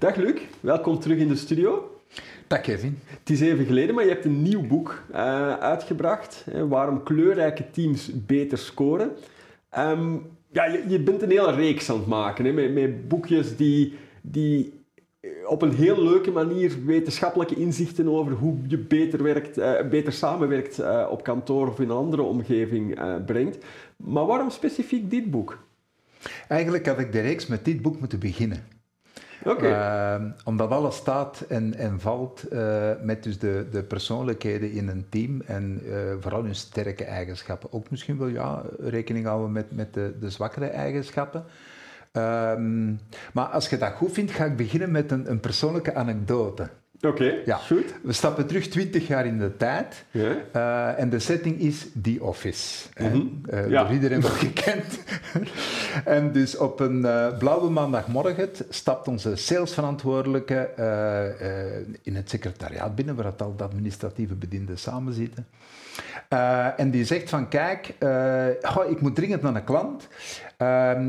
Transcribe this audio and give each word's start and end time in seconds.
Dag 0.00 0.16
Luc, 0.16 0.40
welkom 0.60 0.98
terug 0.98 1.18
in 1.18 1.28
de 1.28 1.36
studio. 1.36 2.00
Dag 2.46 2.60
Kevin. 2.60 2.98
Het 3.04 3.30
is 3.30 3.40
even 3.40 3.64
geleden, 3.64 3.94
maar 3.94 4.04
je 4.04 4.10
hebt 4.10 4.24
een 4.24 4.42
nieuw 4.42 4.66
boek 4.66 5.02
uh, 5.10 5.58
uitgebracht. 5.58 6.44
Hè, 6.50 6.68
waarom 6.68 7.02
kleurrijke 7.02 7.70
teams 7.70 8.10
beter 8.26 8.58
scoren. 8.58 9.10
Um, 9.78 10.26
ja, 10.50 10.64
je, 10.64 10.84
je, 10.88 11.00
bent 11.00 11.22
een 11.22 11.30
hele 11.30 11.54
reeks 11.54 11.90
aan 11.90 11.96
het 11.96 12.06
maken 12.06 12.44
hè, 12.44 12.52
met, 12.52 12.72
met 12.72 13.08
boekjes 13.08 13.56
die, 13.56 13.94
die 14.20 14.72
op 15.46 15.62
een 15.62 15.74
heel 15.74 16.02
leuke 16.02 16.30
manier 16.30 16.84
wetenschappelijke 16.84 17.54
inzichten 17.54 18.08
over 18.08 18.32
hoe 18.32 18.56
je 18.66 18.78
beter, 18.78 19.22
werkt, 19.22 19.58
uh, 19.58 19.88
beter 19.90 20.12
samenwerkt 20.12 20.80
uh, 20.80 21.06
op 21.10 21.22
kantoor 21.22 21.68
of 21.68 21.80
in 21.80 21.88
een 21.88 21.96
andere 21.96 22.22
omgeving 22.22 22.98
uh, 22.98 23.14
brengt. 23.26 23.64
Maar 23.96 24.26
waarom 24.26 24.50
specifiek 24.50 25.10
dit 25.10 25.30
boek? 25.30 25.58
Eigenlijk 26.48 26.86
had 26.86 26.98
ik 26.98 27.12
de 27.12 27.20
reeks 27.20 27.46
met 27.46 27.64
dit 27.64 27.82
boek 27.82 27.98
moeten 27.98 28.18
beginnen. 28.18 28.79
Uh, 29.46 30.14
omdat 30.44 30.70
alles 30.70 30.96
staat 30.96 31.40
en, 31.48 31.74
en 31.74 32.00
valt 32.00 32.44
uh, 32.52 32.90
met 33.02 33.22
dus 33.22 33.38
de, 33.38 33.66
de 33.70 33.82
persoonlijkheden 33.82 34.72
in 34.72 34.88
een 34.88 35.06
team 35.08 35.42
en 35.46 35.80
uh, 35.84 35.94
vooral 36.20 36.42
hun 36.42 36.54
sterke 36.54 37.04
eigenschappen. 37.04 37.72
Ook 37.72 37.90
misschien 37.90 38.18
wel 38.18 38.28
ja, 38.28 38.62
rekening 38.78 39.26
houden 39.26 39.52
met, 39.52 39.76
met 39.76 39.94
de, 39.94 40.14
de 40.20 40.30
zwakkere 40.30 40.66
eigenschappen. 40.66 41.44
Um, 42.12 43.00
maar 43.32 43.46
als 43.46 43.68
je 43.68 43.78
dat 43.78 43.92
goed 43.92 44.12
vindt, 44.12 44.30
ga 44.30 44.44
ik 44.44 44.56
beginnen 44.56 44.90
met 44.90 45.10
een, 45.10 45.30
een 45.30 45.40
persoonlijke 45.40 45.94
anekdote. 45.94 46.68
Oké, 47.02 47.08
okay, 47.08 47.42
ja. 47.44 47.56
goed. 47.56 47.94
We 48.02 48.12
stappen 48.12 48.46
terug 48.46 48.68
20 48.68 49.06
jaar 49.06 49.26
in 49.26 49.38
de 49.38 49.56
tijd. 49.56 50.04
Uh, 50.10 50.98
en 50.98 51.10
de 51.10 51.18
setting 51.18 51.60
is 51.60 51.86
The 52.02 52.16
Office. 52.20 52.88
Mm 52.98 53.10
-hmm. 53.10 53.40
uh, 53.50 53.68
ja. 53.68 53.82
Door 53.82 53.92
iedereen 53.92 54.20
wel 54.20 54.30
gekend. 54.48 54.98
en 56.04 56.32
dus 56.32 56.56
op 56.56 56.80
een 56.80 56.98
uh, 56.98 57.38
blauwe 57.38 57.70
maandagmorgen 57.70 58.48
stapt 58.68 59.08
onze 59.08 59.36
salesverantwoordelijke 59.36 60.68
in 62.02 62.14
het 62.14 62.30
secretariaat 62.30 62.94
binnen, 62.94 63.14
waar 63.14 63.24
het 63.24 63.42
al 63.42 63.56
de 63.56 63.64
administratieve 63.64 64.34
bedienden 64.34 64.78
samen 64.78 65.12
zitten. 65.12 65.46
En 66.76 66.90
die 66.90 67.04
zegt 67.04 67.28
van, 67.28 67.48
kijk, 67.48 67.94
ik 68.88 69.00
moet 69.00 69.14
dringend 69.14 69.42
naar 69.42 69.54
een 69.54 69.64
klant. 69.64 70.08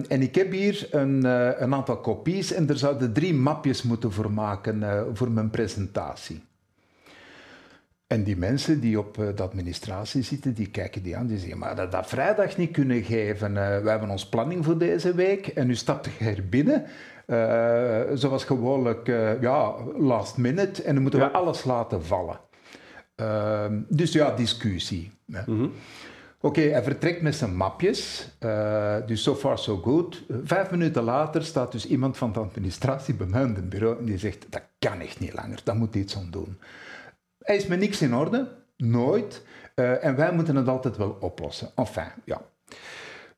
En 0.07 0.21
ik 0.21 0.35
heb 0.35 0.51
hier 0.51 0.87
een, 0.91 1.23
een, 1.63 1.73
aantal 1.73 1.97
kopies 1.97 2.53
en 2.53 2.69
er 2.69 2.77
zouden 2.77 3.13
drie 3.13 3.33
mapjes 3.33 3.83
moeten 3.83 4.11
voor 4.11 4.31
maken 4.31 5.07
voor 5.13 5.31
mijn 5.31 5.49
presentatie. 5.49 5.80
En 8.07 8.23
die 8.23 8.37
mensen 8.37 8.79
die 8.79 8.99
op 8.99 9.15
de 9.15 9.43
administratie 9.43 10.21
zitten, 10.21 10.53
die 10.53 10.69
kijken 10.69 11.03
die 11.03 11.17
aan, 11.17 11.27
die 11.27 11.37
zeggen, 11.37 11.57
maar 11.57 11.75
dat 11.75 11.91
dat 11.91 12.07
vrijdag 12.07 12.57
niet 12.57 12.71
kunnen 12.71 13.03
geven. 13.03 13.53
we 13.53 13.89
hebben 13.89 14.09
ons 14.09 14.29
planning 14.29 14.65
voor 14.65 14.77
deze 14.77 15.15
week 15.15 15.47
en 15.47 15.67
nu 15.67 15.75
stapt 15.75 16.09
je 16.19 16.25
er 16.25 16.49
binnen. 16.49 16.85
zoals 18.17 18.43
gewoonlijk, 18.43 19.07
ja, 19.41 19.75
last 19.97 20.37
minute. 20.37 20.83
En 20.83 20.93
dan 20.93 21.01
moeten 21.01 21.19
Ja. 21.19 21.25
we 21.27 21.31
alles 21.33 21.63
laten 21.63 22.05
vallen. 22.05 22.39
Uh, 23.21 23.65
dus 23.87 24.11
ja, 24.11 24.31
discussie. 24.35 25.11
Mhm. 25.25 25.67
Oké, 26.43 26.59
okay, 26.59 26.71
hij 26.71 26.83
vertrekt 26.83 27.21
met 27.21 27.35
zijn 27.35 27.55
mapjes. 27.55 28.29
Uh, 28.39 28.95
dus 29.05 29.23
so 29.23 29.35
far 29.35 29.57
so 29.57 29.77
good. 29.77 30.23
Vijf 30.43 30.71
minuten 30.71 31.03
later 31.03 31.43
staat 31.43 31.71
dus 31.71 31.87
iemand 31.87 32.17
van 32.17 32.31
de 32.31 32.39
administratie 32.39 33.13
bij 33.13 33.27
mij 33.27 33.41
in 33.41 33.55
het 33.55 33.69
bureau 33.69 33.97
en 33.99 34.05
die 34.05 34.17
zegt, 34.17 34.45
dat 34.49 34.61
kan 34.79 34.99
echt 34.99 35.19
niet 35.19 35.33
langer, 35.33 35.61
daar 35.63 35.75
moet 35.75 35.95
iets 35.95 36.17
aan 36.17 36.31
doen. 36.31 36.57
Hij 37.41 37.55
is 37.55 37.67
met 37.67 37.79
niks 37.79 38.01
in 38.01 38.15
orde, 38.15 38.47
nooit. 38.77 39.43
Uh, 39.75 40.05
en 40.05 40.15
wij 40.15 40.33
moeten 40.33 40.55
het 40.55 40.67
altijd 40.67 40.97
wel 40.97 41.17
oplossen. 41.19 41.71
Enfin, 41.75 42.11
ja. 42.23 42.41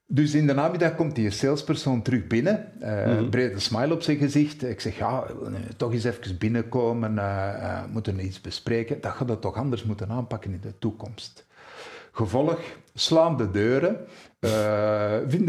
Dus 0.05 0.33
in 0.33 0.47
de 0.47 0.53
namiddag 0.53 0.95
komt 0.95 1.15
die 1.15 1.29
salespersoon 1.29 2.01
terug 2.01 2.27
binnen, 2.27 2.71
uh, 2.81 3.29
brede 3.29 3.59
smile 3.59 3.93
op 3.93 4.01
zijn 4.01 4.17
gezicht. 4.17 4.63
Ik 4.63 4.79
zeg, 4.79 4.97
ja, 4.97 5.25
toch 5.77 5.93
eens 5.93 6.03
even 6.03 6.37
binnenkomen, 6.37 7.19
moeten 7.91 8.25
iets 8.25 8.41
bespreken. 8.41 9.01
Dat 9.01 9.11
gaat 9.11 9.29
het 9.29 9.41
toch 9.41 9.55
anders 9.55 9.83
moeten 9.83 10.09
aanpakken 10.09 10.51
in 10.51 10.61
de 10.61 10.77
toekomst. 10.79 11.45
Gevolg, 12.15 12.59
slaan 12.93 13.37
de 13.37 13.51
deuren. 13.51 14.07
Uh, 14.39 14.49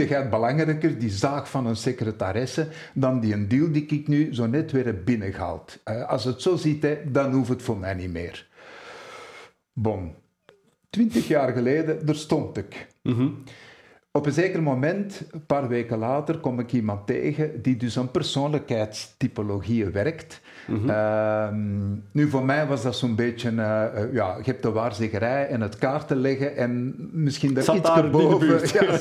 jij 0.08 0.18
het 0.18 0.30
belangrijker, 0.30 0.98
die 0.98 1.10
zaak 1.10 1.46
van 1.46 1.66
een 1.66 1.76
secretaresse, 1.76 2.68
dan 2.94 3.20
die 3.20 3.32
een 3.32 3.48
deal 3.48 3.72
die 3.72 3.86
ik 3.86 4.08
nu 4.08 4.34
zo 4.34 4.46
net 4.46 4.72
weer 4.72 4.84
heb 4.84 5.04
binnengehaald? 5.04 5.78
Uh, 5.84 6.08
als 6.08 6.24
het 6.24 6.42
zo 6.42 6.56
ziet, 6.56 6.86
dan 7.06 7.32
hoeft 7.32 7.48
het 7.48 7.62
voor 7.62 7.78
mij 7.78 7.94
niet 7.94 8.12
meer. 8.12 8.46
Bon. 9.72 10.14
Twintig 10.90 11.28
jaar 11.28 11.52
geleden, 11.52 12.06
daar 12.06 12.14
stond 12.14 12.56
ik. 12.56 12.86
-hmm. 13.02 13.42
Op 14.18 14.26
een 14.26 14.32
zeker 14.32 14.62
moment, 14.62 15.22
een 15.30 15.46
paar 15.46 15.68
weken 15.68 15.98
later, 15.98 16.38
kom 16.38 16.60
ik 16.60 16.72
iemand 16.72 17.06
tegen 17.06 17.62
die 17.62 17.76
dus 17.76 17.98
aan 17.98 18.10
persoonlijkheidstypologieën 18.10 19.92
werkt. 19.92 20.40
Mhm. 20.66 20.78
Mm 20.78 20.88
-hmm. 20.88 20.90
uh, 20.90 22.00
nu, 22.12 22.28
voor 22.28 22.44
mij 22.44 22.66
was 22.66 22.82
dat 22.82 22.96
zo'n 22.96 23.14
beetje, 23.14 23.50
uh, 23.50 23.56
ja, 24.12 24.36
je 24.36 24.42
hebt 24.42 24.62
de 24.62 24.70
waarzeggerij 24.70 25.48
en 25.48 25.60
het 25.60 25.78
kaarten 25.78 26.16
leggen 26.16 26.56
en 26.56 26.94
misschien 27.12 27.54
daar 27.54 27.76
iets 27.76 28.10
boven 28.10 28.60
ja, 28.86 28.98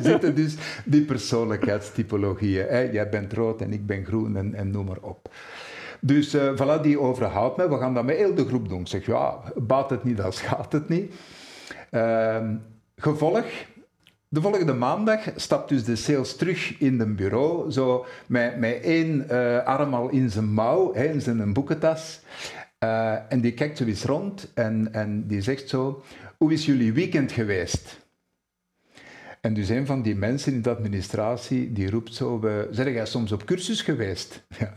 zitten 0.00 0.34
dus 0.34 0.56
die 0.84 1.02
persoonlijkheidstypologieën. 1.02 2.66
Hè? 2.66 2.80
Jij 2.80 3.08
bent 3.08 3.32
rood 3.32 3.60
en 3.60 3.72
ik 3.72 3.86
ben 3.86 4.04
groen 4.04 4.36
en, 4.36 4.54
en 4.54 4.70
noem 4.70 4.86
maar 4.86 5.00
op. 5.00 5.28
Dus 6.00 6.34
uh, 6.34 6.52
voilà, 6.54 6.80
die 6.82 7.00
overhoudt 7.00 7.56
me. 7.56 7.68
We 7.68 7.78
gaan 7.78 7.94
dat 7.94 8.04
met 8.04 8.16
heel 8.16 8.34
de 8.34 8.46
groep 8.46 8.68
doen. 8.68 8.80
Ik 8.80 8.86
zeg, 8.86 9.06
ja, 9.06 9.38
baat 9.56 9.90
het 9.90 10.04
niet, 10.04 10.16
dan 10.16 10.32
schaadt 10.32 10.72
het 10.72 10.88
niet. 10.88 11.14
Uh, 11.90 12.36
gevolg, 12.96 13.44
de 14.28 14.40
volgende 14.40 14.74
maandag 14.74 15.20
stapt 15.36 15.68
dus 15.68 15.84
de 15.84 15.96
sales 15.96 16.36
terug 16.36 16.78
in 16.78 16.98
het 16.98 17.16
bureau, 17.16 17.70
zo 17.70 18.06
met, 18.26 18.58
met 18.58 18.80
één 18.82 19.26
uh, 19.30 19.64
arm 19.64 19.94
al 19.94 20.08
in 20.08 20.30
zijn 20.30 20.52
mouw, 20.52 20.94
hè, 20.94 21.04
in 21.04 21.20
zijn 21.20 21.52
boekentas. 21.52 22.20
Uh, 22.84 23.32
en 23.32 23.40
die 23.40 23.52
kijkt 23.52 23.78
zo 23.78 23.84
eens 23.84 24.04
rond 24.04 24.52
en, 24.54 24.88
en 24.92 25.26
die 25.26 25.42
zegt 25.42 25.68
zo, 25.68 26.02
hoe 26.38 26.52
is 26.52 26.66
jullie 26.66 26.92
weekend 26.92 27.32
geweest? 27.32 28.04
En 29.40 29.54
dus 29.54 29.68
een 29.68 29.86
van 29.86 30.02
die 30.02 30.16
mensen 30.16 30.52
in 30.52 30.62
de 30.62 30.70
administratie, 30.70 31.72
die 31.72 31.90
roept 31.90 32.14
zo, 32.14 32.40
uh, 32.44 32.52
zeg 32.70 32.86
jij 32.86 33.06
soms 33.06 33.32
op 33.32 33.44
cursus 33.44 33.82
geweest? 33.82 34.44
Ja. 34.58 34.74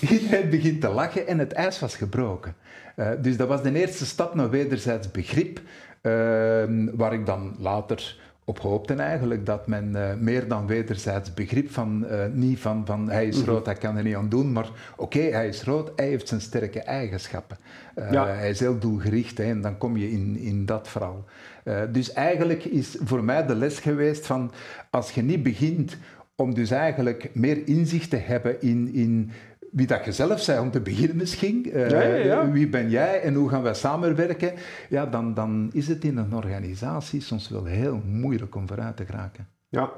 Iedereen 0.00 0.50
begint 0.50 0.80
te 0.80 0.88
lachen 0.88 1.26
en 1.26 1.38
het 1.38 1.52
ijs 1.52 1.78
was 1.78 1.96
gebroken. 1.96 2.54
Uh, 2.96 3.10
dus 3.20 3.36
dat 3.36 3.48
was 3.48 3.62
de 3.62 3.74
eerste 3.74 4.06
stap 4.06 4.34
naar 4.34 4.50
wederzijds 4.50 5.10
begrip, 5.10 5.58
uh, 5.58 5.62
waar 6.92 7.12
ik 7.12 7.26
dan 7.26 7.56
later 7.58 8.16
op 8.48 8.58
hoopte 8.58 8.94
eigenlijk 8.94 9.46
dat 9.46 9.66
men 9.66 9.88
uh, 9.88 10.14
meer 10.14 10.48
dan 10.48 10.66
wederzijds 10.66 11.34
begrip 11.34 11.70
van, 11.70 12.04
uh, 12.10 12.24
niet 12.32 12.58
van, 12.58 12.86
van 12.86 13.10
hij 13.10 13.26
is 13.26 13.42
rood, 13.42 13.66
hij 13.66 13.74
kan 13.74 13.96
er 13.96 14.02
niet 14.02 14.14
aan 14.14 14.28
doen, 14.28 14.52
maar 14.52 14.68
oké, 14.96 15.16
okay, 15.16 15.30
hij 15.30 15.48
is 15.48 15.62
rood, 15.62 15.92
hij 15.96 16.08
heeft 16.08 16.28
zijn 16.28 16.40
sterke 16.40 16.80
eigenschappen. 16.80 17.56
Uh, 17.96 18.12
Ja. 18.12 18.26
Hij 18.26 18.50
is 18.50 18.60
heel 18.60 18.78
doelgericht 18.78 19.38
hè, 19.38 19.44
en 19.44 19.60
dan 19.60 19.78
kom 19.78 19.96
je 19.96 20.10
in, 20.10 20.36
in 20.36 20.66
dat 20.66 20.88
verhaal. 20.88 21.24
Dus 21.92 22.12
eigenlijk 22.12 22.64
is 22.64 22.96
voor 23.04 23.24
mij 23.24 23.46
de 23.46 23.54
les 23.54 23.78
geweest 23.78 24.26
van 24.26 24.52
als 24.90 25.10
je 25.10 25.22
niet 25.22 25.42
begint 25.42 25.96
om 26.36 26.54
dus 26.54 26.70
eigenlijk 26.70 27.30
meer 27.34 27.68
inzicht 27.68 28.10
te 28.10 28.16
hebben 28.16 28.62
in, 28.62 28.94
in 28.94 29.30
wie 29.72 29.86
dat 29.86 30.04
je 30.04 30.12
zelf 30.12 30.46
bent, 30.46 30.60
om 30.60 30.70
te 30.70 30.80
beginnen 30.80 31.16
misschien. 31.16 31.68
Uh, 31.68 31.90
Ja, 31.90 32.02
ja, 32.02 32.14
ja. 32.14 32.50
Wie 32.50 32.68
ben 32.68 32.90
jij 32.90 33.20
en 33.20 33.34
hoe 33.34 33.48
gaan 33.48 33.62
wij 33.62 33.74
samenwerken? 33.74 34.52
Ja, 34.88 35.06
dan, 35.06 35.34
dan 35.34 35.70
is 35.72 35.88
het 35.88 36.04
in 36.04 36.16
een 36.16 36.34
organisatie 36.34 37.20
soms 37.20 37.48
wel 37.48 37.64
heel 37.64 38.00
moeilijk 38.06 38.54
om 38.54 38.68
vooruit 38.68 38.96
te 38.96 39.04
geraken. 39.04 39.48
Ja, 39.68 39.92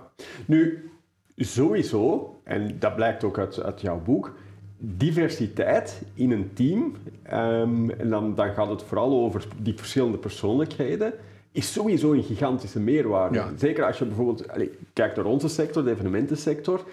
nu 0.47 0.91
sowieso, 1.37 2.35
en 2.45 2.77
dat 2.79 2.97
blijkt 2.97 3.25
ook 3.25 3.39
uit, 3.39 3.63
uit 3.63 3.81
jouw 3.81 4.03
boek, 4.03 4.35
diversiteit 4.79 6.03
in 6.15 6.31
een 6.31 6.51
team, 6.55 6.95
um, 7.33 7.91
en 7.91 8.09
dan, 8.09 8.35
dan 8.35 8.53
gaat 8.55 8.69
het 8.69 8.83
vooral 8.83 9.25
over 9.25 9.47
die 9.63 9.75
verschillende 9.77 10.19
persoonlijkheden, 10.19 11.13
is 11.53 11.73
sowieso 11.73 12.13
een 12.13 12.23
gigantische 12.23 12.81
meerwaarde. 12.81 13.43
Zeker 13.57 13.85
als 13.85 13.99
je 13.99 14.05
bijvoorbeeld 14.05 14.49
allez, 14.49 14.69
kijkt 14.93 15.17
naar 15.17 15.25
onze 15.25 15.49
sector, 15.49 15.85
de 15.85 15.91
evenementensector. 15.91 16.85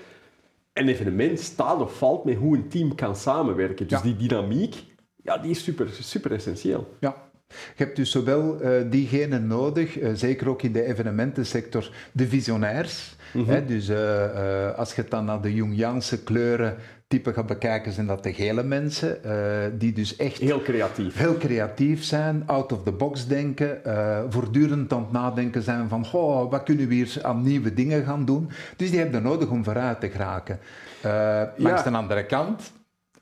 Een 0.77 0.87
evenement 0.87 1.39
staat 1.39 1.81
of 1.81 1.97
valt 1.97 2.23
met 2.25 2.35
hoe 2.37 2.55
een 2.57 2.67
team 2.69 2.95
kan 2.95 3.15
samenwerken. 3.15 3.87
Dus 3.87 3.97
Ja. 3.97 4.03
die 4.03 4.15
dynamiek, 4.15 4.75
ja, 5.23 5.37
die 5.37 5.51
is 5.51 5.63
super, 5.63 5.87
super 5.91 6.31
essentieel. 6.31 6.87
Ja. 6.99 7.26
Je 7.47 7.83
hebt 7.83 7.95
dus 7.95 8.11
zowel 8.11 8.57
uh, 8.61 8.69
diegenen 8.89 9.47
nodig, 9.47 9.99
uh, 9.99 10.09
zeker 10.13 10.49
ook 10.49 10.61
in 10.61 10.71
de 10.71 10.83
evenementensector, 10.83 11.91
de 12.11 12.27
visionairs. 12.27 13.15
Mhm. 13.33 13.49
Hè, 13.49 13.65
dus 13.65 13.89
uh, 13.89 13.97
als 14.75 14.95
je 14.95 15.01
het 15.01 15.11
dan 15.11 15.25
naar 15.25 15.41
de 15.41 15.53
Jungiaanse 15.53 16.23
kleuren 16.23 16.75
type 17.07 17.33
gaat 17.33 17.45
bekijken, 17.45 17.91
zijn 17.91 18.07
dat 18.07 18.23
de 18.23 18.33
gele 18.33 18.63
mensen, 18.63 19.17
die 19.77 19.93
dus 19.93 20.15
echt 20.15 20.37
Heel 20.37 20.61
creatief. 20.61 21.17
heel 21.17 21.37
creatief 21.37 22.03
zijn, 22.03 22.43
out 22.45 22.71
of 22.71 22.83
the 22.83 22.91
box 22.91 23.27
denken, 23.27 23.81
voortdurend 24.29 24.93
aan 24.93 25.01
het 25.01 25.11
nadenken 25.11 25.61
zijn 25.61 25.89
van, 25.89 26.05
oh, 26.11 26.51
wat 26.51 26.63
kunnen 26.63 26.87
we 26.87 26.93
hier 26.93 27.19
aan 27.21 27.41
nieuwe 27.41 27.73
dingen 27.73 28.03
gaan 28.03 28.25
doen. 28.25 28.49
Dus 28.75 28.89
die 28.89 28.99
hebben 28.99 29.23
nodig 29.23 29.49
om 29.49 29.63
vooruit 29.63 29.99
te 29.99 30.09
geraken. 30.09 30.59
langs 31.57 31.83
Ja. 31.83 31.89
de 31.89 31.97
andere 31.97 32.25
kant, 32.25 32.71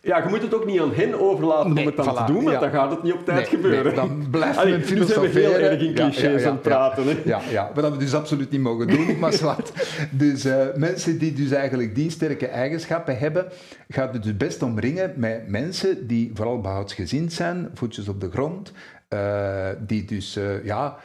Ja, 0.05 0.17
je 0.23 0.29
moet 0.29 0.41
het 0.41 0.53
ook 0.53 0.65
niet 0.65 0.79
aan 0.79 0.93
hen 0.93 1.19
overlaten 1.19 1.71
om 1.71 1.77
het 1.77 1.95
dan 1.95 2.15
te 2.15 2.33
doen, 2.33 2.43
want 2.43 2.59
dan 2.59 2.69
gaat 2.69 2.91
het 2.91 3.03
niet 3.03 3.13
op 3.13 3.25
tijd 3.25 3.47
gebeuren. 3.47 3.95
dan 3.95 4.27
blijft 4.31 4.63
men 4.63 4.83
filosoferen. 4.83 5.23
Nu 5.23 5.31
zijn 5.31 5.51
we 5.51 5.57
heel 5.57 5.69
erg 5.69 5.81
in 5.81 5.93
clichés 5.93 6.43
aan 6.43 6.53
het 6.53 6.61
praten. 6.61 7.03
Hè? 7.03 7.21
Ja, 7.25 7.41
ja, 7.49 7.71
wat 7.73 7.91
we 7.91 7.97
dus 7.97 8.13
absoluut 8.13 8.51
niet 8.51 8.61
mogen 8.61 8.87
doen, 8.87 9.17
maar 9.19 9.33
zwart. 9.33 9.71
Dus 10.11 10.45
uh, 10.45 10.65
mensen 10.75 11.17
die 11.17 11.33
dus 11.33 11.51
eigenlijk 11.51 11.95
die 11.95 12.09
sterke 12.09 12.47
eigenschappen 12.47 13.17
hebben, 13.17 13.45
gaat 13.87 14.13
het 14.13 14.23
dus 14.23 14.37
best 14.37 14.63
omringen 14.63 15.13
met 15.15 15.47
mensen 15.47 16.07
die 16.07 16.31
vooral 16.33 16.61
behoudsgezind 16.61 17.33
zijn, 17.33 17.69
voetjes 17.73 18.07
op 18.07 18.21
de 18.21 18.31
grond, 18.31 18.71
uh, 19.09 19.69
die 19.79 20.05
dus 20.05 20.37
uh, 20.37 20.65
ja, 20.65 20.97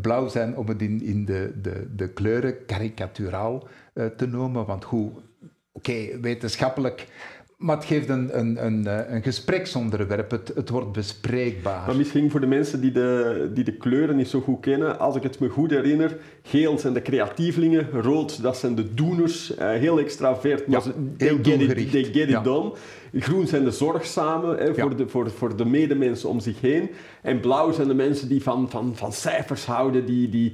blauw 0.00 0.28
zijn 0.28 0.56
om 0.56 0.68
het 0.68 0.82
in, 0.82 1.02
in 1.02 1.24
de, 1.24 1.52
de, 1.62 1.86
de 1.96 2.08
kleuren 2.08 2.66
karikaturaal 2.66 3.68
te 4.16 4.26
noemen. 4.26 4.66
Want 4.66 4.84
hoe, 4.84 5.10
oké, 5.72 6.20
wetenschappelijk 6.20 7.06
maar 7.56 7.76
het 7.76 7.84
geeft 7.84 8.08
een, 8.08 8.38
een, 8.38 8.66
een, 8.66 8.86
eh, 8.86 9.14
een 9.14 9.22
gespreksonderwerp, 9.22 10.30
het, 10.30 10.52
het 10.54 10.68
wordt 10.68 10.92
bespreekbaar. 10.92 11.86
Maar 11.86 11.96
misschien 11.96 12.30
voor 12.30 12.40
de 12.40 12.46
mensen 12.46 12.80
die 12.80 12.92
de, 12.92 13.50
die 13.54 13.64
de 13.64 13.72
kleuren 13.72 14.16
niet 14.16 14.28
zo 14.28 14.40
goed 14.40 14.60
kennen, 14.60 14.98
als 14.98 15.16
ik 15.16 15.22
het 15.22 15.38
me 15.38 15.48
goed 15.48 15.70
herinner, 15.70 16.16
geel 16.42 16.78
zijn 16.78 16.92
de 16.92 17.02
creatievelingen, 17.02 17.90
rood 17.90 18.42
dat 18.42 18.56
zijn 18.56 18.74
de 18.74 18.94
doeners, 18.94 19.58
uh, 19.58 19.58
heel 19.58 19.98
extravert, 19.98 20.64
ja, 20.66 20.82
heel 21.16 21.40
they, 21.40 21.56
get 21.58 21.60
it, 21.60 21.90
they 21.90 22.04
get 22.04 22.28
it 22.28 22.44
done. 22.44 22.72
Groen 23.20 23.46
zijn 23.46 23.64
de 23.64 23.70
zorgzamen 23.70 24.58
hè, 24.58 24.74
voor, 24.74 24.96
de, 24.96 25.08
voor, 25.08 25.30
voor 25.30 25.56
de 25.56 25.64
medemensen 25.64 26.28
om 26.28 26.40
zich 26.40 26.60
heen. 26.60 26.90
En 27.22 27.40
blauw 27.40 27.72
zijn 27.72 27.88
de 27.88 27.94
mensen 27.94 28.28
die 28.28 28.42
van, 28.42 28.70
van, 28.70 28.96
van 28.96 29.12
cijfers 29.12 29.64
houden, 29.64 30.06
die, 30.06 30.28
die 30.28 30.52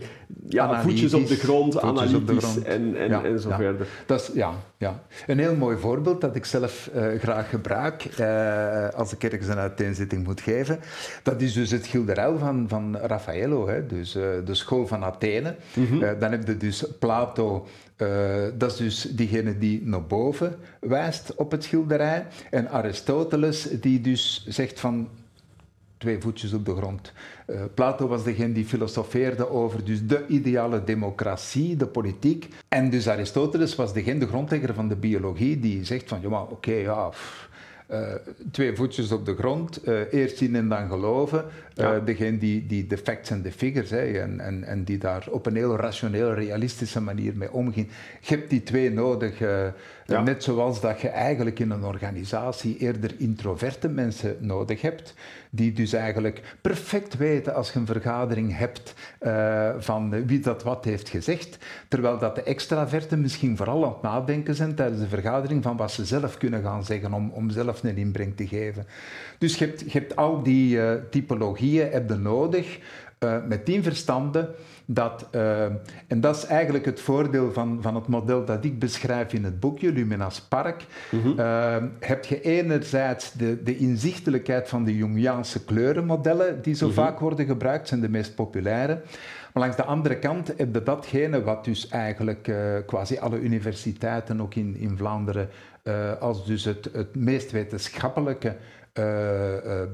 ja, 0.49 0.83
voetjes 0.83 1.15
op 1.15 1.27
de 1.27 1.37
grond, 1.37 1.81
analytisch 1.81 2.63
en, 2.63 2.97
en, 2.97 3.25
en 3.25 3.41
zo 3.41 3.51
verder. 3.51 3.87
Dat 4.07 4.21
is, 4.21 4.31
ja, 4.35 4.53
ja. 4.77 5.03
Een 5.27 5.39
heel 5.39 5.57
mooi 5.57 5.77
voorbeeld 5.77 6.21
dat 6.21 6.37
ik 6.37 6.45
zelf 6.45 6.91
uh, 6.95 7.21
graag 7.21 7.51
gebruik 7.51 8.09
uh, 8.21 8.89
als 8.89 9.13
ik 9.13 9.25
ergens 9.25 9.49
een 9.49 9.59
uiteenzetting 9.59 10.25
moet 10.25 10.41
geven. 10.41 10.81
Dat 11.23 11.41
is 11.41 11.53
dus 11.53 11.71
het 11.71 11.87
Gilderel 11.87 12.39
van, 12.39 12.65
van 12.69 12.97
Raffaello, 12.97 13.69
hè, 13.69 13.87
dus 13.87 14.17
uh, 14.17 14.23
de 14.45 14.55
school 14.55 14.87
van 14.87 15.05
Athene. 15.05 15.57
Mm 15.75 15.87
-hmm. 15.87 16.19
dan 16.19 16.31
heb 16.31 16.47
je 16.47 16.57
dus 16.57 16.85
Plato 16.99 17.67
uh, 18.03 18.45
dat 18.59 18.71
is 18.71 18.77
dus 18.77 19.03
diegene 19.03 19.59
die 19.59 19.83
naar 19.85 20.03
boven 20.03 20.57
wijst 20.81 21.35
op 21.35 21.51
het 21.51 21.65
schilderij. 21.65 22.27
En 22.51 22.71
Aristoteles 22.71 23.63
die 23.63 24.01
dus 24.01 24.47
zegt 24.49 24.81
van 24.81 25.09
twee 25.99 26.21
voetjes 26.21 26.53
op 26.53 26.65
de 26.65 26.77
grond. 26.77 27.13
Uh, 27.47 27.61
Plato 27.75 28.07
was 28.07 28.25
degene 28.25 28.53
die 28.53 28.65
filosofeerde 28.65 29.51
over 29.51 29.85
dus 29.85 30.07
de 30.07 30.25
ideale 30.29 30.85
democratie, 30.85 31.77
de 31.77 31.87
politiek. 31.87 32.49
En 32.69 32.91
dus 32.91 33.09
Aristoteles 33.09 33.75
was 33.75 33.93
degene, 33.93 34.19
de 34.19 34.27
grondlegger 34.27 34.75
van 34.75 34.89
de 34.89 34.97
biologie, 34.97 35.61
die 35.61 35.85
zegt 35.85 36.09
van, 36.09 36.21
ja 36.21 36.43
oké, 36.43 36.73
ja... 36.73 37.11
uh, 37.93 37.99
twee 38.51 38.77
voetjes 38.77 39.13
op 39.13 39.27
de 39.27 39.35
grond, 39.35 39.89
uh, 39.89 40.13
eerst 40.13 40.37
zien 40.37 40.57
en 40.57 40.69
dan 40.69 40.89
geloven. 40.89 41.39
Uh, 41.39 41.45
ja. 41.75 41.99
Degene 41.99 42.39
die, 42.39 42.67
die 42.67 42.87
de 42.87 42.99
facts 42.99 43.31
en 43.31 43.43
de 43.43 43.53
figures, 43.53 43.91
hè, 43.91 44.21
en, 44.21 44.41
en, 44.41 44.65
en 44.65 44.85
die 44.85 44.99
daar 44.99 45.27
op 45.31 45.47
een 45.47 45.57
heel 45.57 45.77
rationeel, 45.77 46.35
realistische 46.35 47.01
manier 47.01 47.37
mee 47.37 47.53
omgaan. 47.53 47.89
Je 48.21 48.35
hebt 48.35 48.51
die 48.51 48.63
twee 48.63 48.91
nodig. 48.91 49.39
Ja. 50.07 50.23
Net 50.23 50.43
zoals 50.43 50.81
dat 50.81 51.01
je 51.01 51.09
eigenlijk 51.09 51.59
in 51.59 51.71
een 51.71 51.85
organisatie 51.85 52.77
eerder 52.77 53.15
introverte 53.19 53.89
mensen 53.89 54.37
nodig 54.41 54.81
hebt, 54.81 55.15
die 55.55 55.73
dus 55.73 55.93
eigenlijk 55.93 56.57
perfect 56.61 57.17
weten 57.17 57.55
als 57.55 57.73
je 57.73 57.79
een 57.79 57.87
vergadering 57.87 58.57
hebt 58.57 58.95
uh, 59.21 59.71
van 59.79 60.27
wie 60.27 60.41
dat 60.41 60.63
wat 60.63 60.85
heeft 60.85 61.09
gezegd, 61.09 61.59
terwijl 61.89 62.19
dat 62.19 62.35
de 62.35 62.43
extraverten 62.43 63.21
misschien 63.21 63.57
vooral 63.57 63.85
aan 63.85 63.93
het 63.93 64.03
nadenken 64.03 64.55
zijn 64.55 64.75
tijdens 64.75 65.01
de 65.01 65.09
vergadering 65.09 65.63
van 65.63 65.77
wat 65.77 65.93
ze 65.93 66.05
zelf 66.05 66.39
kunnen 66.39 66.63
gaan 66.63 66.85
zeggen 66.85 67.13
om, 67.13 67.31
om 67.31 67.51
zelf 67.51 67.83
een 67.83 67.97
inbreng 67.97 68.37
te 68.37 68.47
geven. 68.47 68.87
Dus 69.39 69.59
je 69.59 69.65
hebt, 69.65 69.81
je 69.81 69.99
hebt 69.99 70.17
al 70.17 70.43
die 70.43 70.77
uh, 70.77 70.93
typologieën 71.11 71.91
heb 71.91 72.19
nodig 72.19 72.79
uh, 73.25 73.37
met 73.49 73.65
tien 73.65 73.83
verstanden 73.83 74.49
dat, 74.85 75.29
uh, 75.35 75.65
en 76.07 76.21
dat 76.21 76.37
is 76.37 76.45
eigenlijk 76.45 76.85
het 76.85 77.01
voordeel 77.01 77.53
van, 77.53 77.79
van 77.81 77.95
het 77.95 78.07
model 78.07 78.45
dat 78.45 78.65
ik 78.65 78.79
beschrijf 78.79 79.33
in 79.33 79.45
het 79.45 79.61
boekje, 79.61 79.93
Luminas 79.93 80.41
Park. 80.41 80.87
Mm 81.11 81.23
-hmm. 81.23 81.39
uh, 81.39 81.77
heb 82.01 82.25
je 82.25 82.41
enerzijds 82.41 83.33
de, 83.33 83.63
de 83.63 83.77
inzichtelijkheid 83.77 84.69
van 84.69 84.85
de 84.85 84.97
Jungiaanse 84.97 85.65
kleurenmodellen, 85.65 86.63
die 86.63 86.75
zo 86.75 86.87
mm 86.89 86.93
-hmm. 86.93 87.05
vaak 87.05 87.19
worden 87.19 87.47
gebruikt, 87.47 87.89
zijn 87.89 88.01
de 88.01 88.09
meest 88.09 88.35
populaire. 88.35 89.01
Maar 89.53 89.63
langs 89.63 89.77
de 89.77 89.85
andere 89.85 90.19
kant 90.19 90.49
heb 90.57 90.75
je 90.75 90.83
datgene 90.83 91.43
wat 91.43 91.65
dus 91.65 91.89
eigenlijk 91.89 92.49
uh, 92.49 92.57
quasi 92.87 93.19
alle 93.19 93.41
universiteiten, 93.41 94.41
ook 94.41 94.55
in, 94.55 94.77
in 94.77 94.97
Vlaanderen, 94.97 95.49
als 96.21 96.47
dus 96.47 96.65
het, 96.65 96.89
het 96.93 97.17
meest 97.17 97.51
wetenschappelijke 97.51 98.57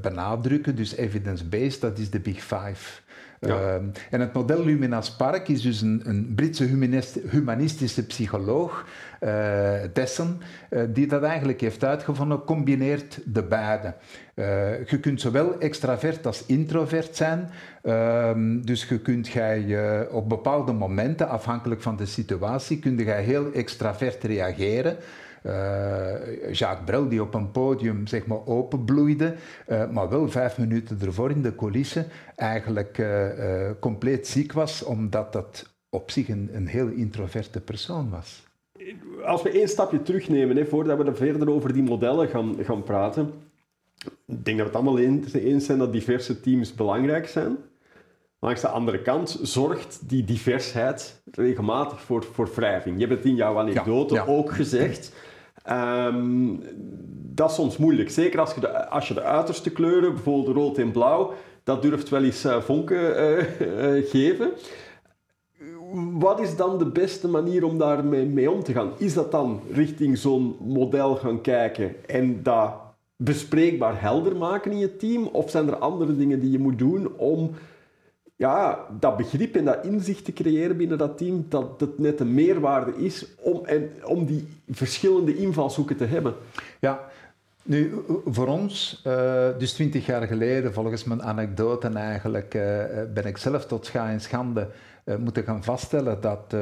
benadrukken, 0.00 0.76
dus 0.76 0.96
evidence-based, 0.96 1.80
dat 1.80 1.98
is 1.98 2.10
de 2.10 2.20
Big 2.20 2.40
Five. 2.40 3.00
Ja. 3.40 3.48
Uh, 3.48 3.74
en 4.10 4.20
het 4.20 4.32
model 4.32 4.64
Luminas 4.64 5.16
Park 5.16 5.48
is 5.48 5.62
dus 5.62 5.80
een, 5.80 6.02
een 6.04 6.32
Britse 6.34 6.64
humanist, 6.64 7.18
humanistische 7.30 8.06
psycholoog, 8.06 8.86
uh, 9.20 9.72
Dessen, 9.92 10.40
uh, 10.70 10.82
die 10.88 11.06
dat 11.06 11.22
eigenlijk 11.22 11.60
heeft 11.60 11.84
uitgevonden, 11.84 12.44
combineert 12.44 13.20
de 13.24 13.42
beide. 13.42 13.94
Uh, 14.34 14.86
je 14.86 14.98
kunt 15.00 15.20
zowel 15.20 15.58
extravert 15.58 16.26
als 16.26 16.46
introvert 16.46 17.16
zijn. 17.16 17.50
Ehm, 17.82 18.60
dus 18.60 18.84
je 18.84 18.98
kunt 18.98 19.28
gij, 19.28 20.08
op 20.10 20.28
bepaalde 20.28 20.72
momenten, 20.72 21.28
afhankelijk 21.28 21.82
van 21.82 21.96
de 21.96 22.06
situatie, 22.06 22.78
kun 22.78 22.98
je 22.98 23.10
heel 23.10 23.52
extravert 23.52 24.24
reageren. 24.24 24.96
Uh, 25.46 26.52
Jacques 26.52 26.84
Brel, 26.84 27.08
die 27.08 27.22
op 27.22 27.34
een 27.34 27.50
podium 27.50 28.06
zeg 28.06 28.26
maar 28.26 28.46
openbloeide, 28.46 29.34
uh, 29.68 29.90
maar 29.90 30.08
wel 30.08 30.28
vijf 30.28 30.58
minuten 30.58 30.98
ervoor 31.00 31.30
in 31.30 31.42
de 31.42 31.54
coulissen 31.54 32.06
eigenlijk 32.36 32.98
uh, 32.98 33.70
compleet 33.80 34.26
ziek 34.26 34.52
was, 34.52 34.84
omdat 34.84 35.32
dat 35.32 35.72
op 35.90 36.10
zich 36.10 36.28
een, 36.28 36.50
een 36.52 36.66
heel 36.66 36.88
introverte 36.88 37.60
persoon 37.60 38.10
was. 38.10 38.46
Als 39.24 39.42
we 39.42 39.50
één 39.50 39.68
stapje 39.68 40.02
terugnemen, 40.02 40.56
hè, 40.56 40.66
voordat 40.66 40.98
we 40.98 41.04
er 41.04 41.16
verder 41.16 41.50
over 41.50 41.72
die 41.72 41.82
modellen 41.82 42.28
gaan, 42.28 42.56
gaan 42.60 42.82
praten, 42.82 43.32
ik 44.26 44.44
denk 44.44 44.44
dat 44.44 44.56
we 44.56 44.62
het 44.62 44.74
allemaal 44.74 44.98
eens 44.98 45.66
zijn 45.66 45.78
dat 45.78 45.92
diverse 45.92 46.40
teams 46.40 46.74
belangrijk 46.74 47.28
zijn. 47.28 47.56
Langs 48.40 48.60
de 48.60 48.68
andere 48.68 49.02
kant 49.02 49.38
zorgt 49.42 50.08
die 50.08 50.24
diversheid 50.24 51.22
regelmatig 51.32 52.00
voor, 52.00 52.24
voor 52.24 52.50
wrijving. 52.54 53.00
Je 53.00 53.06
hebt 53.06 53.16
het 53.16 53.26
in 53.26 53.34
jouw 53.34 53.58
anekdote 53.58 54.14
ja, 54.14 54.24
ja. 54.24 54.32
ook 54.32 54.52
gezegd. 54.52 55.12
Um, 55.70 56.62
dat 57.34 57.50
is 57.50 57.56
soms 57.56 57.76
moeilijk. 57.76 58.10
Zeker 58.10 58.40
als 58.40 58.54
je, 58.54 58.60
de, 58.60 58.88
als 58.88 59.08
je 59.08 59.14
de 59.14 59.22
uiterste 59.22 59.70
kleuren, 59.70 60.14
bijvoorbeeld 60.14 60.56
rood 60.56 60.78
en 60.78 60.90
blauw, 60.90 61.32
dat 61.64 61.82
durft 61.82 62.08
wel 62.08 62.24
eens 62.24 62.44
uh, 62.44 62.60
vonken 62.60 63.20
uh, 63.20 63.60
uh, 63.60 64.08
geven. 64.08 64.50
Wat 66.12 66.40
is 66.40 66.56
dan 66.56 66.78
de 66.78 66.86
beste 66.86 67.28
manier 67.28 67.64
om 67.64 67.78
daarmee 67.78 68.26
mee 68.26 68.50
om 68.50 68.62
te 68.62 68.72
gaan? 68.72 68.92
Is 68.96 69.14
dat 69.14 69.30
dan 69.30 69.62
richting 69.72 70.18
zo'n 70.18 70.56
model 70.60 71.16
gaan 71.16 71.40
kijken 71.40 71.94
en 72.06 72.42
dat 72.42 72.72
bespreekbaar 73.16 74.00
helder 74.00 74.36
maken 74.36 74.70
in 74.70 74.78
je 74.78 74.96
team? 74.96 75.26
Of 75.26 75.50
zijn 75.50 75.68
er 75.68 75.76
andere 75.76 76.16
dingen 76.16 76.40
die 76.40 76.50
je 76.50 76.58
moet 76.58 76.78
doen 76.78 77.16
om 77.16 77.50
ja, 78.38 78.86
dat 79.00 79.16
begrip 79.16 79.56
en 79.56 79.64
dat 79.64 79.84
inzicht 79.84 80.24
te 80.24 80.32
creëren 80.32 80.76
binnen 80.76 80.98
dat 80.98 81.18
team, 81.18 81.46
dat 81.48 81.80
het 81.80 81.98
net 81.98 82.20
een 82.20 82.34
meerwaarde 82.34 82.96
is 82.96 83.26
om, 83.40 83.64
en, 83.64 83.90
om 84.04 84.26
die 84.26 84.48
verschillende 84.70 85.36
invalshoeken 85.36 85.96
te 85.96 86.04
hebben. 86.04 86.34
Ja, 86.80 87.00
nu, 87.62 87.94
voor 88.24 88.46
ons, 88.46 89.02
uh, 89.06 89.48
dus 89.58 89.72
twintig 89.72 90.06
jaar 90.06 90.26
geleden, 90.26 90.72
volgens 90.72 91.04
mijn 91.04 91.22
anekdote 91.22 91.88
eigenlijk, 91.88 92.54
uh, 92.54 92.62
ben 93.14 93.24
ik 93.24 93.36
zelf 93.36 93.66
tot 93.66 93.86
scha 93.86 94.10
en 94.10 94.20
schande 94.20 94.68
moeten 95.18 95.44
gaan 95.44 95.64
vaststellen 95.64 96.20
dat, 96.20 96.56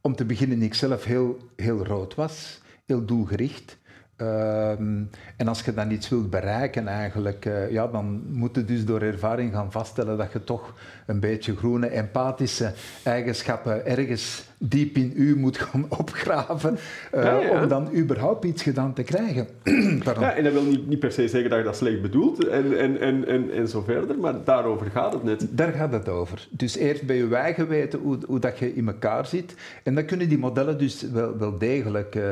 om 0.00 0.16
te 0.16 0.24
beginnen, 0.24 0.62
ik 0.62 0.74
zelf 0.74 1.04
heel, 1.04 1.36
heel 1.56 1.84
rood 1.84 2.14
was, 2.14 2.60
heel 2.84 3.04
doelgericht. 3.04 3.76
Um, 4.16 5.10
en 5.36 5.48
als 5.48 5.62
je 5.62 5.74
dan 5.74 5.90
iets 5.90 6.08
wilt 6.08 6.30
bereiken 6.30 6.88
eigenlijk, 6.88 7.44
uh, 7.44 7.70
ja, 7.70 7.86
dan 7.86 8.22
moet 8.28 8.54
je 8.54 8.64
dus 8.64 8.84
door 8.84 9.00
ervaring 9.02 9.52
gaan 9.52 9.72
vaststellen 9.72 10.18
dat 10.18 10.32
je 10.32 10.44
toch 10.44 10.74
een 11.06 11.20
beetje 11.20 11.56
groene, 11.56 11.86
empathische 11.86 12.72
eigenschappen 13.02 13.86
ergens 13.86 14.44
diep 14.58 14.96
in 14.96 15.12
u 15.16 15.36
moet 15.36 15.58
gaan 15.58 15.86
opgraven 16.00 16.78
uh, 17.14 17.24
ja, 17.24 17.38
ja. 17.38 17.62
om 17.62 17.68
dan 17.68 17.94
überhaupt 17.96 18.44
iets 18.44 18.62
gedaan 18.62 18.92
te 18.92 19.02
krijgen. 19.02 19.46
ja, 20.04 20.34
en 20.34 20.44
dat 20.44 20.52
wil 20.52 20.62
niet, 20.62 20.88
niet 20.88 20.98
per 20.98 21.12
se 21.12 21.28
zeggen 21.28 21.50
dat 21.50 21.58
je 21.58 21.64
dat 21.64 21.76
slecht 21.76 22.02
bedoelt 22.02 22.48
en, 22.48 22.78
en, 22.78 23.00
en, 23.00 23.28
en, 23.28 23.50
en 23.52 23.68
zo 23.68 23.82
verder, 23.82 24.18
maar 24.18 24.44
daarover 24.44 24.90
gaat 24.90 25.12
het 25.12 25.22
net. 25.22 25.46
Daar 25.50 25.72
gaat 25.72 25.92
het 25.92 26.08
over. 26.08 26.48
Dus 26.50 26.76
eerst 26.76 27.02
bij 27.02 27.16
je 27.16 27.34
eigen 27.34 27.68
weten 27.68 27.98
hoe, 27.98 28.18
hoe 28.26 28.38
dat 28.38 28.58
je 28.58 28.74
in 28.74 28.86
elkaar 28.86 29.26
zit 29.26 29.54
en 29.82 29.94
dan 29.94 30.04
kunnen 30.04 30.28
die 30.28 30.38
modellen 30.38 30.78
dus 30.78 31.02
wel, 31.12 31.38
wel 31.38 31.58
degelijk 31.58 32.14
uh, 32.14 32.22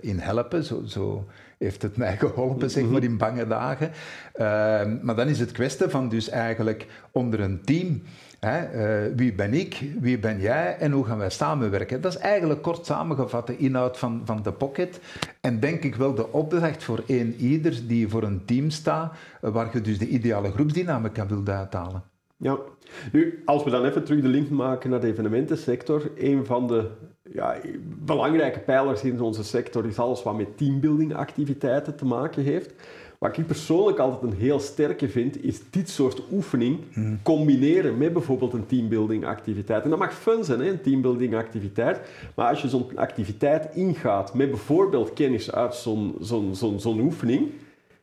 in 0.00 0.18
helpen, 0.18 0.64
zo, 0.64 0.82
zo 0.86 1.26
heeft 1.58 1.82
het 1.82 1.96
mij 1.96 2.16
geholpen, 2.24 2.70
zeg 2.70 2.84
maar, 2.84 3.02
in 3.02 3.16
bange 3.16 3.46
dagen. 3.46 3.90
Ehm, 4.32 4.98
maar 5.02 5.16
dan 5.16 5.28
is 5.28 5.38
het 5.38 5.52
kwestie 5.52 5.88
van 5.88 6.08
dus 6.08 6.28
eigenlijk 6.28 6.86
onder 7.10 7.40
een 7.40 7.60
team... 7.64 8.02
Hè, 8.46 8.58
eh, 8.58 9.12
wie 9.16 9.32
ben 9.32 9.54
ik, 9.54 9.82
wie 10.00 10.18
ben 10.18 10.40
jij 10.40 10.76
en 10.78 10.92
hoe 10.92 11.04
gaan 11.04 11.18
wij 11.18 11.30
samenwerken? 11.30 12.00
Dat 12.00 12.12
is 12.12 12.18
eigenlijk 12.18 12.62
kort 12.62 12.86
samengevat 12.86 13.46
de 13.46 13.56
inhoud 13.56 13.98
van, 13.98 14.22
van 14.24 14.42
de 14.42 14.52
Pocket. 14.52 15.00
En 15.40 15.60
denk 15.60 15.82
ik 15.82 15.94
wel 15.94 16.14
de 16.14 16.32
opdracht 16.32 16.82
voor 16.82 17.02
één 17.06 17.34
ieder 17.34 17.86
die 17.86 18.08
voor 18.08 18.22
een 18.22 18.44
team 18.44 18.70
staat, 18.70 19.14
eh, 19.40 19.50
waar 19.50 19.70
je 19.72 19.80
dus 19.80 19.98
de 19.98 20.08
ideale 20.08 20.50
groepsdynamica 20.50 21.26
wilt 21.26 21.48
uithalen. 21.48 22.02
Ja, 22.36 22.58
nu 23.12 23.42
als 23.44 23.64
we 23.64 23.70
dan 23.70 23.84
even 23.84 24.04
terug 24.04 24.20
de 24.20 24.28
link 24.28 24.50
maken 24.50 24.90
naar 24.90 25.00
de 25.00 25.06
evenementensector, 25.06 26.10
een 26.16 26.46
van 26.46 26.66
de 26.66 26.90
ja, 27.30 27.56
belangrijke 28.04 28.58
pijlers 28.58 29.02
in 29.02 29.20
onze 29.20 29.44
sector 29.44 29.86
is 29.86 29.98
alles 29.98 30.22
wat 30.22 30.36
met 30.36 30.56
teambuilding 30.56 31.14
activiteiten 31.14 31.96
te 31.96 32.04
maken 32.04 32.42
heeft. 32.42 32.74
Wat 33.22 33.36
ik 33.36 33.46
persoonlijk 33.46 33.98
altijd 33.98 34.32
een 34.32 34.38
heel 34.38 34.60
sterke 34.60 35.08
vind, 35.08 35.44
is 35.44 35.60
dit 35.70 35.90
soort 35.90 36.22
oefening 36.32 36.78
hmm. 36.92 37.18
combineren 37.22 37.98
met 37.98 38.12
bijvoorbeeld 38.12 38.52
een 38.52 38.66
teambuilding 38.66 39.24
activiteit. 39.24 39.84
En 39.84 39.90
dat 39.90 39.98
mag 39.98 40.14
fun 40.14 40.44
zijn, 40.44 40.60
hè, 40.60 40.70
een 40.70 40.80
teambuilding 40.80 41.34
activiteit. 41.34 42.00
Maar 42.34 42.48
als 42.48 42.62
je 42.62 42.68
zo'n 42.68 42.90
activiteit 42.94 43.74
ingaat 43.74 44.34
met 44.34 44.50
bijvoorbeeld 44.50 45.12
kennis 45.12 45.52
uit 45.52 45.74
zo'n 45.74 46.14
zo'n 46.20 46.54
zo'n 46.54 46.80
zo'n 46.80 47.00
oefening, 47.00 47.50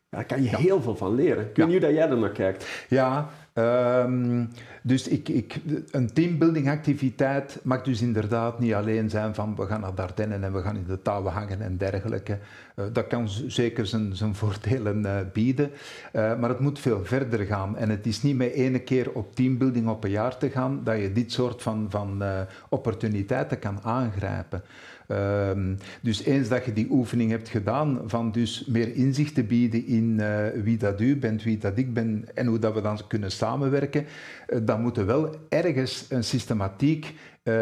daar 0.09 0.25
kan 0.25 0.43
je 0.43 0.57
heel 0.57 0.81
veel 0.81 0.95
van 0.95 1.15
leren. 1.15 1.49
Ik 1.49 1.55
weet 1.55 1.65
niet 1.65 1.77
hoe 1.77 1.85
dat 1.85 1.97
jij 1.97 2.09
er 2.09 2.17
naar 2.17 2.31
kijkt. 2.31 2.85
Ja, 2.89 3.29
Um, 3.59 4.49
dus 4.81 5.07
ik, 5.07 5.29
ik, 5.29 5.59
een 5.91 6.13
teambuilding 6.13 6.69
activiteit 6.69 7.59
mag 7.63 7.81
dus 7.81 8.01
inderdaad 8.01 8.59
niet 8.59 8.73
alleen 8.73 9.09
zijn 9.09 9.35
van 9.35 9.55
we 9.55 9.65
gaan 9.65 9.81
naar 9.81 9.95
Dardennen 9.95 10.43
en 10.43 10.53
we 10.53 10.61
gaan 10.61 10.75
in 10.75 10.85
de 10.87 11.01
touwen 11.01 11.33
hangen 11.33 11.61
en 11.61 11.77
dergelijke. 11.77 12.37
Uh, 12.75 12.85
dat 12.93 13.07
kan 13.07 13.29
zeker 13.47 13.85
zijn, 13.85 14.15
zijn 14.15 14.35
voordelen 14.35 15.05
uh, 15.05 15.17
bieden, 15.33 15.71
uh, 16.13 16.39
maar 16.39 16.49
het 16.49 16.59
moet 16.59 16.79
veel 16.79 17.05
verder 17.05 17.45
gaan. 17.45 17.77
En 17.77 17.89
het 17.89 18.05
is 18.05 18.21
niet 18.21 18.35
met 18.35 18.51
ene 18.51 18.79
keer 18.79 19.11
op 19.11 19.35
teambuilding 19.35 19.87
op 19.87 20.03
een 20.03 20.09
jaar 20.09 20.37
te 20.37 20.49
gaan 20.49 20.81
dat 20.83 20.99
je 20.99 21.11
dit 21.11 21.31
soort 21.31 21.61
van, 21.61 21.85
van 21.89 22.23
opportuniteiten 22.69 23.59
kan 23.59 23.79
aangrijpen. 23.83 24.63
Um, 25.11 25.77
dus 26.01 26.23
eens 26.23 26.49
dat 26.49 26.65
je 26.65 26.73
die 26.73 26.87
oefening 26.89 27.31
hebt 27.31 27.49
gedaan 27.49 28.01
van 28.05 28.31
dus 28.31 28.65
meer 28.65 28.95
inzicht 28.95 29.35
te 29.35 29.43
bieden 29.43 29.85
in 29.85 30.17
uh, 30.19 30.45
wie 30.63 30.77
dat 30.77 31.01
u 31.01 31.17
bent, 31.17 31.43
wie 31.43 31.57
dat 31.57 31.77
ik 31.77 31.93
ben 31.93 32.25
en 32.35 32.45
hoe 32.45 32.59
dat 32.59 32.73
we 32.73 32.81
dan 32.81 32.99
kunnen 33.07 33.31
samenwerken, 33.31 34.05
uh, 34.47 34.59
dan 34.63 34.81
moeten 34.81 35.05
we 35.05 35.11
wel 35.11 35.35
ergens 35.49 36.05
een 36.09 36.23
systematiek 36.23 37.13
uh, 37.43 37.55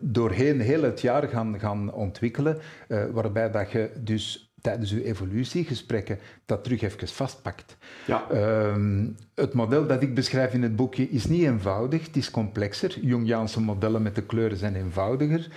doorheen 0.00 0.60
heel 0.60 0.82
het 0.82 1.00
jaar 1.00 1.28
gaan, 1.28 1.60
gaan 1.60 1.92
ontwikkelen, 1.92 2.58
waarbij 3.12 3.50
dat 3.50 3.70
je 3.70 3.90
dus 4.00 4.51
tijdens 4.62 4.92
uw 4.92 5.00
evolutiegesprekken 5.00 6.18
dat 6.46 6.64
terug 6.64 6.82
even 6.82 7.08
vastpakt. 7.08 7.76
Ja. 8.06 8.30
Ehm, 8.30 9.06
het 9.34 9.52
model 9.52 9.86
dat 9.86 10.02
ik 10.02 10.14
beschrijf 10.14 10.52
in 10.52 10.62
het 10.62 10.76
boekje 10.76 11.10
is 11.10 11.24
niet 11.24 11.42
eenvoudig, 11.42 12.06
het 12.06 12.16
is 12.16 12.30
complexer. 12.30 12.98
Jungiaanse 13.00 13.60
modellen 13.60 14.02
met 14.02 14.14
de 14.14 14.22
kleuren 14.22 14.56
zijn 14.56 14.76
eenvoudiger, 14.76 15.48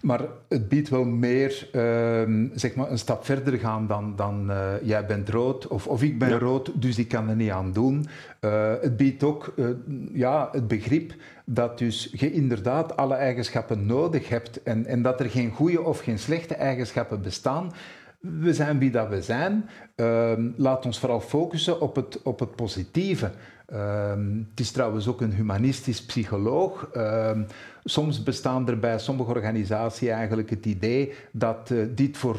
maar 0.00 0.20
het 0.48 0.68
biedt 0.68 0.88
wel 0.88 1.04
meer, 1.04 1.68
ehm, 1.72 2.46
zeg 2.54 2.74
maar, 2.74 2.90
een 2.90 2.98
stap 2.98 3.24
verder 3.24 3.58
gaan 3.58 3.86
dan, 3.86 4.16
dan 4.16 4.50
uh, 4.50 4.72
jij 4.82 5.06
bent 5.06 5.28
rood 5.28 5.66
of, 5.66 5.86
of 5.86 6.02
ik 6.02 6.18
ben 6.18 6.38
rood, 6.38 6.70
dus 6.74 6.98
ik 6.98 7.08
kan 7.08 7.28
er 7.28 7.36
niet 7.36 7.50
aan 7.50 7.72
doen. 7.72 8.06
Uh, 8.40 8.72
het 8.80 8.96
biedt 8.96 9.22
ook 9.22 9.52
uh, 9.56 9.68
ja, 10.12 10.48
het 10.52 10.68
begrip 10.68 11.14
dat 11.44 11.78
dus 11.78 12.10
je 12.12 12.32
inderdaad 12.32 12.96
alle 12.96 13.14
eigenschappen 13.14 13.86
nodig 13.86 14.28
hebt 14.28 14.62
en, 14.62 14.86
en 14.86 15.02
dat 15.02 15.20
er 15.20 15.30
geen 15.30 15.50
goede 15.50 15.82
of 15.82 16.00
geen 16.00 16.18
slechte 16.18 16.54
eigenschappen 16.54 17.22
bestaan, 17.22 17.72
we 18.20 18.54
zijn 18.54 18.78
wie 18.78 18.90
dat 18.90 19.08
we 19.08 19.22
zijn. 19.22 19.68
Uh, 19.96 20.32
laat 20.56 20.86
ons 20.86 20.98
vooral 20.98 21.20
focussen 21.20 21.80
op 21.80 21.96
het, 21.96 22.22
op 22.22 22.40
het 22.40 22.56
positieve. 22.56 23.30
Uh, 23.72 24.10
het 24.50 24.60
is 24.60 24.70
trouwens 24.70 25.08
ook 25.08 25.20
een 25.20 25.32
humanistisch 25.32 26.04
psycholoog. 26.04 26.90
Uh, 26.96 27.38
soms 27.84 28.22
bestaan 28.22 28.68
er 28.68 28.78
bij 28.78 28.98
sommige 28.98 29.30
organisaties 29.30 30.08
eigenlijk 30.08 30.50
het 30.50 30.66
idee 30.66 31.12
dat 31.32 31.70
uh, 31.70 31.86
dit 31.94 32.16
voor 32.16 32.36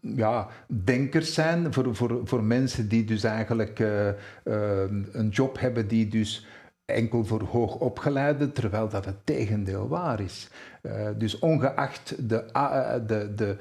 ja, 0.00 0.48
denkers 0.66 1.34
zijn, 1.34 1.72
voor, 1.72 1.94
voor, 1.96 2.20
voor 2.24 2.42
mensen 2.42 2.88
die 2.88 3.04
dus 3.04 3.24
eigenlijk 3.24 3.80
eh, 3.80 4.08
ehm, 4.08 5.02
een 5.12 5.28
job 5.28 5.60
hebben 5.60 5.88
die 5.88 6.08
dus 6.08 6.46
enkel 6.84 7.24
voor 7.24 7.42
hoogopgeleiden, 7.42 8.52
terwijl 8.52 8.88
dat 8.88 9.04
het 9.04 9.26
tegendeel 9.26 9.88
waar 9.88 10.20
is. 10.20 10.48
Dus 11.16 11.38
ongeacht 11.38 12.28
de, 12.28 12.44
de, 13.06 13.32
de, 13.34 13.56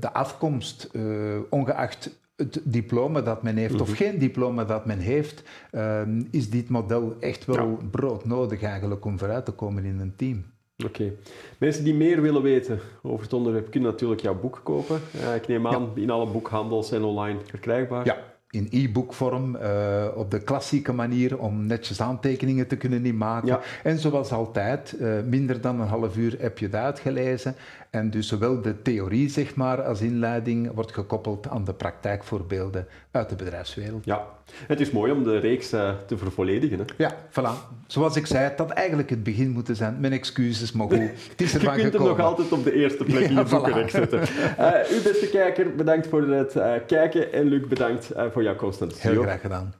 de 0.00 0.12
afkomst, 0.12 0.88
uh, 0.92 1.38
ongeacht 1.50 2.18
het 2.36 2.60
diploma 2.64 3.20
dat 3.20 3.42
men 3.42 3.56
heeft 3.56 3.80
of 3.80 3.88
mhm. 3.88 3.96
geen 3.96 4.18
diploma 4.18 4.64
dat 4.64 4.86
men 4.86 4.98
heeft, 4.98 5.42
uh, 5.72 6.00
is 6.30 6.50
dit 6.50 6.68
model 6.68 7.16
echt 7.20 7.44
wel 7.44 7.68
ja. 7.68 7.76
broodnodig 7.90 8.62
eigenlijk 8.62 9.04
om 9.04 9.18
vooruit 9.18 9.44
te 9.44 9.52
komen 9.52 9.84
in 9.84 10.00
een 10.00 10.16
team. 10.16 10.44
Oké. 10.84 11.02
Okay. 11.02 11.16
Mensen 11.58 11.84
die 11.84 11.94
meer 11.94 12.22
willen 12.22 12.42
weten 12.42 12.80
over 13.02 13.24
het 13.24 13.32
onderwerp 13.32 13.70
kunnen 13.70 13.90
natuurlijk 13.90 14.20
jouw 14.20 14.40
boek 14.40 14.60
kopen. 14.62 15.00
ik 15.36 15.48
neem 15.48 15.66
aan, 15.66 15.90
ja. 15.94 16.02
in 16.02 16.10
alle 16.10 16.26
boekhandels 16.26 16.92
en 16.92 17.02
online 17.02 17.38
verkrijgbaar. 17.44 18.04
Ja, 18.04 18.16
in 18.50 18.68
e-bookvorm, 18.70 19.56
uh, 19.56 20.06
op 20.14 20.30
de 20.30 20.40
klassieke 20.40 20.92
manier 20.92 21.38
om 21.38 21.66
netjes 21.66 22.00
aantekeningen 22.00 22.66
te 22.66 22.76
kunnen 22.76 23.16
maken. 23.16 23.48
Ja. 23.48 23.60
En 23.82 23.98
zoals 23.98 24.32
altijd, 24.32 24.94
uh, 25.00 25.12
minder 25.26 25.60
dan 25.60 25.80
een 25.80 25.86
half 25.86 26.16
uur 26.16 26.36
heb 26.38 26.58
je 26.58 26.64
het 26.64 26.74
uitgelezen. 26.74 27.54
En 27.90 28.10
dus 28.10 28.28
zowel 28.28 28.60
de 28.60 28.82
theorie 28.82 29.28
zeg 29.28 29.54
maar, 29.54 29.82
als 29.82 30.00
inleiding 30.00 30.70
wordt 30.74 30.92
gekoppeld 30.92 31.48
aan 31.48 31.64
de 31.64 31.72
praktijkvoorbeelden 31.74 32.86
uit 33.10 33.28
de 33.28 33.36
bedrijfswereld. 33.36 34.04
Ja, 34.04 34.26
het 34.66 34.80
is 34.80 34.90
mooi 34.90 35.12
om 35.12 35.24
de 35.24 35.38
reeks 35.38 35.72
uh, 35.72 35.90
te 36.06 36.16
vervolledigen. 36.16 36.78
Hè? 36.78 36.84
Ja, 36.96 37.14
voilà. 37.30 37.76
Zoals 37.86 38.16
ik 38.16 38.26
zei, 38.26 38.52
dat 38.56 38.70
eigenlijk 38.70 39.10
het 39.10 39.22
begin 39.22 39.50
moeten 39.50 39.76
zijn. 39.76 40.00
Mijn 40.00 40.12
excuses, 40.12 40.72
maar 40.72 40.86
goed, 40.86 40.98
het 41.30 41.40
is 41.40 41.54
ervan 41.54 41.76
Je 41.76 41.80
kunt 41.80 41.92
gekomen. 41.92 42.16
hem 42.16 42.24
nog 42.24 42.26
altijd 42.26 42.52
op 42.52 42.64
de 42.64 42.72
eerste 42.72 43.04
plek 43.04 43.24
in 43.24 43.28
je 43.28 43.34
ja, 43.34 43.44
boekenreek 43.44 43.88
voilà. 43.88 43.92
zetten. 43.92 44.20
Uh, 44.58 44.98
u 44.98 45.02
beste 45.02 45.28
kijker, 45.32 45.74
bedankt 45.74 46.06
voor 46.06 46.22
het 46.22 46.56
uh, 46.56 46.72
kijken. 46.86 47.32
En 47.32 47.44
Luc, 47.44 47.66
bedankt 47.66 48.12
voor 48.32 48.42
jouw 48.42 48.56
constante 48.56 48.94
Heel 48.98 49.22
graag 49.22 49.40
gedaan. 49.40 49.74